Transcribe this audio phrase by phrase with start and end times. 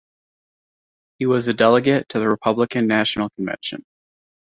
[1.19, 3.83] He was a delegate to the Republican National Convention.